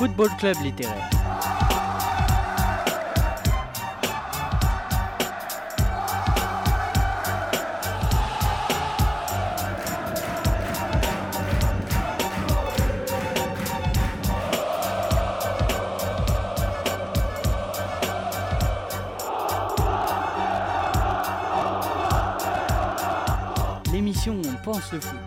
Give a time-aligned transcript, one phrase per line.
[0.00, 1.10] Football Club littéraire.
[23.92, 25.18] L'émission on pense le foot.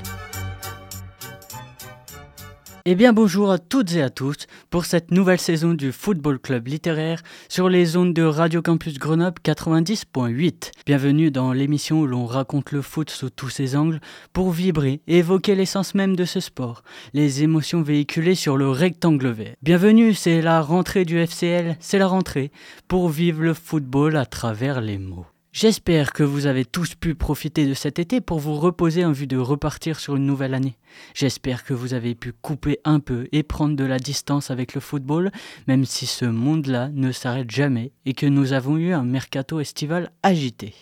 [2.85, 6.65] Eh bien bonjour à toutes et à tous pour cette nouvelle saison du Football Club
[6.67, 10.71] littéraire sur les ondes de Radio Campus Grenoble 90.8.
[10.87, 14.01] Bienvenue dans l'émission où l'on raconte le foot sous tous ses angles
[14.33, 16.81] pour vibrer et évoquer l'essence même de ce sport,
[17.13, 19.53] les émotions véhiculées sur le rectangle vert.
[19.61, 22.51] Bienvenue, c'est la rentrée du FCL, c'est la rentrée
[22.87, 25.27] pour vivre le football à travers les mots.
[25.53, 29.27] J'espère que vous avez tous pu profiter de cet été pour vous reposer en vue
[29.27, 30.77] de repartir sur une nouvelle année.
[31.13, 34.81] J'espère que vous avez pu couper un peu et prendre de la distance avec le
[34.81, 35.29] football,
[35.67, 40.09] même si ce monde-là ne s'arrête jamais et que nous avons eu un mercato estival
[40.23, 40.73] agité.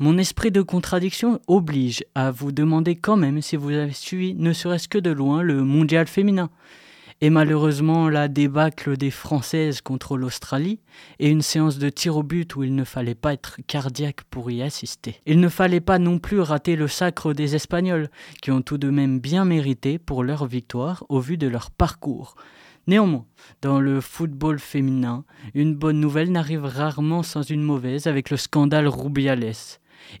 [0.00, 4.52] Mon esprit de contradiction oblige à vous demander quand même si vous avez suivi ne
[4.52, 6.50] serait-ce que de loin le mondial féminin
[7.20, 10.80] et malheureusement la débâcle des Françaises contre l'Australie
[11.18, 14.50] et une séance de tir au but où il ne fallait pas être cardiaque pour
[14.50, 15.20] y assister.
[15.26, 18.10] Il ne fallait pas non plus rater le sacre des Espagnols,
[18.42, 22.36] qui ont tout de même bien mérité pour leur victoire au vu de leur parcours.
[22.86, 23.26] Néanmoins,
[23.62, 28.86] dans le football féminin, une bonne nouvelle n'arrive rarement sans une mauvaise avec le scandale
[28.86, 29.54] Rubiales.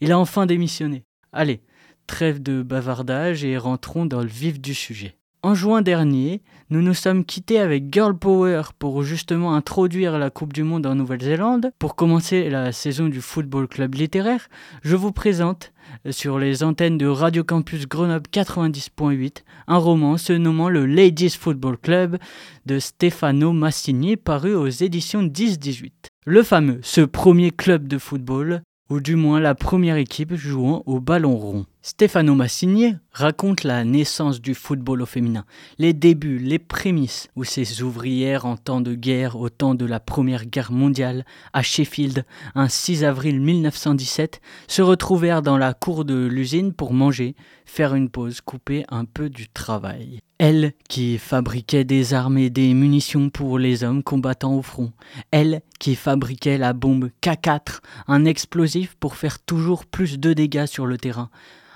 [0.00, 1.04] Il a enfin démissionné.
[1.32, 1.62] Allez,
[2.08, 5.16] trêve de bavardage et rentrons dans le vif du sujet.
[5.46, 10.52] En juin dernier, nous nous sommes quittés avec Girl Power pour justement introduire la Coupe
[10.52, 11.70] du Monde en Nouvelle-Zélande.
[11.78, 14.48] Pour commencer la saison du Football Club littéraire,
[14.82, 15.72] je vous présente
[16.10, 21.78] sur les antennes de Radio Campus Grenoble 90.8 un roman se nommant le Ladies Football
[21.78, 22.18] Club
[22.66, 25.92] de Stefano Massigné paru aux éditions 10-18.
[26.24, 30.98] Le fameux, ce premier club de football, ou du moins la première équipe jouant au
[30.98, 31.66] ballon rond.
[31.88, 35.44] Stefano Massigné raconte la naissance du football au féminin,
[35.78, 40.00] les débuts, les prémices, où ces ouvrières en temps de guerre, au temps de la
[40.00, 42.24] Première Guerre mondiale, à Sheffield,
[42.56, 47.36] un 6 avril 1917, se retrouvèrent dans la cour de l'usine pour manger,
[47.66, 50.18] faire une pause, couper un peu du travail.
[50.38, 54.92] Elle qui fabriquait des armes et des munitions pour les hommes combattant au front.
[55.30, 60.86] Elle qui fabriquait la bombe K4, un explosif pour faire toujours plus de dégâts sur
[60.86, 61.30] le terrain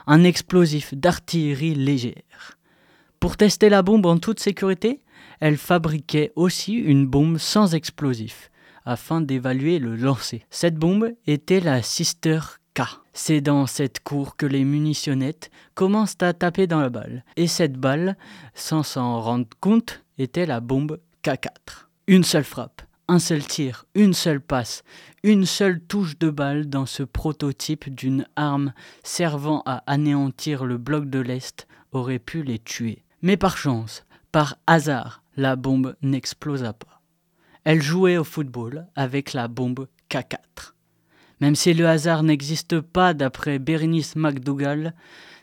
[0.06, 2.59] un explosif d'artillerie légère.
[3.21, 5.00] Pour tester la bombe en toute sécurité,
[5.41, 8.50] elle fabriquait aussi une bombe sans explosif,
[8.84, 10.44] afin d'évaluer le lancer.
[10.50, 12.41] Cette bombe était la Sister
[12.75, 12.83] K.
[13.12, 17.25] C'est dans cette cour que les munitionnettes commencent à taper dans la balle.
[17.37, 18.17] Et cette balle,
[18.55, 21.88] sans s'en rendre compte, était la bombe K4.
[22.06, 24.84] Une seule frappe, un seul tir, une seule passe,
[25.25, 28.72] une seule touche de balle dans ce prototype d'une arme
[29.03, 33.03] servant à anéantir le bloc de l'Est aurait pu les tuer.
[33.20, 37.03] Mais par chance, par hasard, la bombe n'explosa pas.
[37.65, 40.75] Elle jouait au football avec la bombe K4.
[41.41, 44.94] Même si le hasard n'existe pas d'après Berenice McDougall,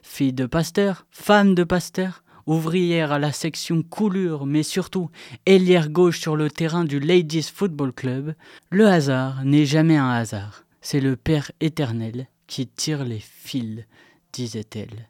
[0.03, 5.09] fille de pasteur, femme de pasteur, ouvrière à la section coulure, mais surtout
[5.45, 8.33] ailière gauche sur le terrain du Ladies Football Club,
[8.71, 10.63] le hasard n'est jamais un hasard.
[10.81, 13.85] C'est le Père éternel qui tire les fils,
[14.33, 15.09] disait-elle.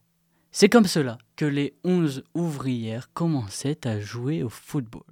[0.52, 5.04] C'est comme cela que les onze ouvrières commençaient à jouer au football.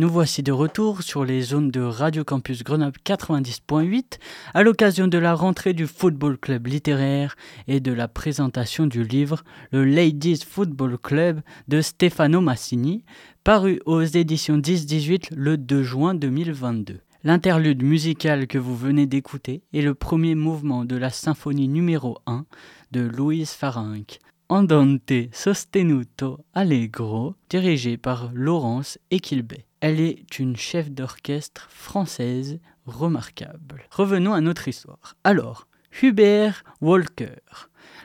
[0.00, 4.18] Nous voici de retour sur les zones de Radio Campus Grenoble 90.8
[4.54, 7.36] à l'occasion de la rentrée du Football Club littéraire
[7.68, 13.04] et de la présentation du livre Le Ladies Football Club de Stefano Massini,
[13.44, 17.00] paru aux éditions 10-18 le 2 juin 2022.
[17.22, 22.46] L'interlude musical que vous venez d'écouter est le premier mouvement de la symphonie numéro 1
[22.92, 24.18] de Louise Farinck,
[24.48, 29.66] Andante Sostenuto Allegro, dirigée par Laurence Equilbet.
[29.80, 33.84] Elle est une chef d'orchestre française remarquable.
[33.90, 35.16] Revenons à notre histoire.
[35.24, 35.68] Alors,
[36.02, 37.40] Hubert Walker,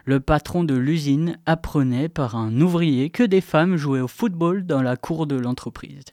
[0.05, 4.81] le patron de l'usine, apprenait par un ouvrier que des femmes jouaient au football dans
[4.81, 6.05] la cour de l'entreprise.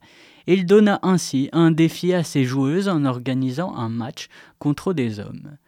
[0.49, 4.27] Il donna ainsi un défi à ses joueuses en organisant un match
[4.59, 5.59] contre des hommes.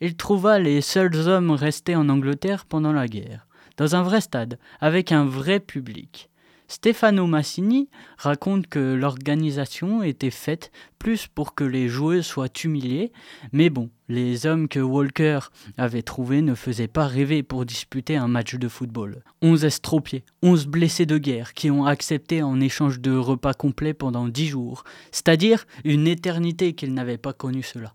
[0.00, 4.58] Il trouva les seuls hommes restés en Angleterre pendant la guerre, dans un vrai stade,
[4.80, 6.28] avec un vrai public.
[6.66, 13.12] Stefano Massini raconte que l'organisation était faite plus pour que les joueuses soient humiliées,
[13.52, 15.40] mais bon, les hommes que Walker
[15.76, 19.22] avait trouvés ne faisaient pas rêver pour disputer un match de football.
[19.42, 24.26] Onze estropiés, onze blessés de guerre qui ont accepté en échange de repas complets pendant
[24.26, 27.94] dix jours, c'est-à-dire une éternité qu'ils n'avaient pas connu cela.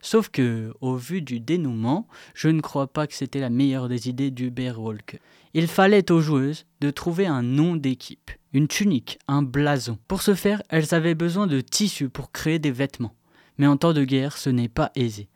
[0.00, 4.08] Sauf que, au vu du dénouement, je ne crois pas que c'était la meilleure des
[4.08, 5.18] idées d'Hubert Walker.
[5.54, 9.98] Il fallait aux joueuses de trouver un nom d'équipe, une tunique, un blason.
[10.08, 13.14] Pour ce faire, elles avaient besoin de tissus pour créer des vêtements.
[13.56, 15.28] Mais en temps de guerre, ce n'est pas aisé.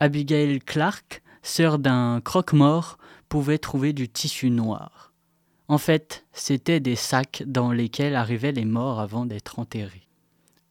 [0.00, 2.98] Abigail Clark, sœur d'un croque-mort,
[3.28, 5.12] pouvait trouver du tissu noir.
[5.68, 10.08] En fait, c'étaient des sacs dans lesquels arrivaient les morts avant d'être enterrés.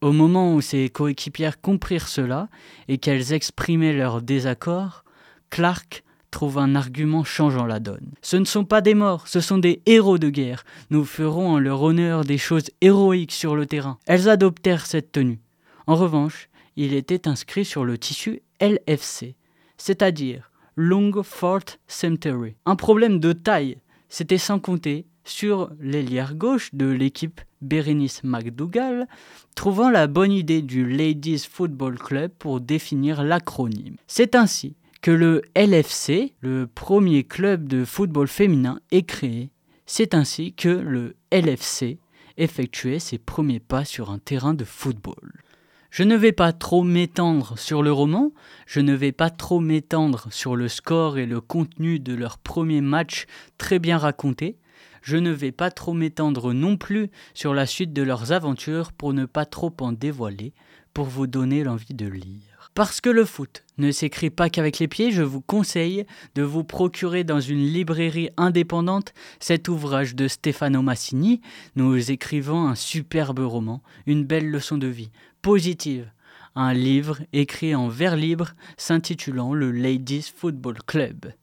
[0.02, 2.50] Au moment où ses coéquipières comprirent cela
[2.88, 5.04] et qu'elles exprimaient leur désaccord,
[5.50, 8.12] Clark trouve un argument changeant la donne.
[8.24, 10.66] Ce ne sont pas des morts, ce sont des héros de guerre.
[10.90, 14.00] Nous ferons en leur honneur des choses héroïques sur le terrain.
[14.08, 15.40] Elles adoptèrent cette tenue.
[15.86, 19.36] En revanche, il était inscrit sur le tissu LFC,
[19.78, 22.56] c'est-à-dire Long Fort Cemetery.
[22.66, 23.78] Un problème de taille,
[24.10, 29.08] c'était sans compter sur l'ailière gauche de l'équipe Berenice McDougall,
[29.56, 33.98] trouvant la bonne idée du Ladies Football Club pour définir l'acronyme.
[34.08, 39.52] C'est ainsi que le LFC, le premier club de football féminin, est créé.
[39.86, 42.00] C'est ainsi que le LFC
[42.38, 45.44] effectuait ses premiers pas sur un terrain de football.
[45.92, 48.32] Je ne vais pas trop m'étendre sur le roman,
[48.66, 52.80] je ne vais pas trop m'étendre sur le score et le contenu de leur premier
[52.80, 53.26] match
[53.58, 54.58] très bien raconté,
[55.02, 59.14] je ne vais pas trop m'étendre non plus sur la suite de leurs aventures pour
[59.14, 60.54] ne pas trop en dévoiler,
[60.94, 62.53] pour vous donner l'envie de lire.
[62.74, 66.06] Parce que le foot ne s'écrit pas qu'avec les pieds, je vous conseille
[66.36, 71.42] de vous procurer dans une librairie indépendante cet ouvrage de Stefano Massini.
[71.76, 76.12] Nous écrivons un superbe roman, une belle leçon de vie, positive.
[76.56, 81.34] Un livre écrit en vers libre s'intitulant Le Ladies Football Club.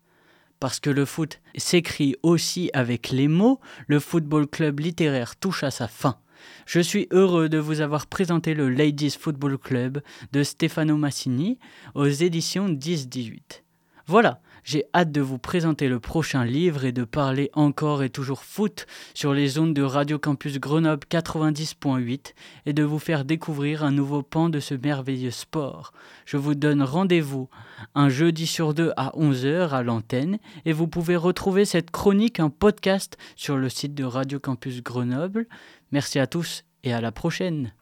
[0.61, 5.71] Parce que le foot s'écrit aussi avec les mots, le football club littéraire touche à
[5.71, 6.19] sa fin.
[6.67, 10.01] Je suis heureux de vous avoir présenté le Ladies Football Club
[10.33, 11.59] de Stefano Massini
[11.95, 13.63] aux éditions 10-18.
[14.11, 18.43] Voilà, j'ai hâte de vous présenter le prochain livre et de parler encore et toujours
[18.43, 22.35] foot sur les zones de Radio Campus Grenoble 90.8
[22.67, 25.93] et de vous faire découvrir un nouveau pan de ce merveilleux sport.
[26.27, 27.49] Je vous donne rendez-vous
[27.95, 32.51] un jeudi sur deux à 11h à l'antenne et vous pouvez retrouver cette chronique en
[32.51, 35.47] podcast sur le site de Radio Campus Grenoble.
[35.93, 37.73] Merci à tous et à la prochaine.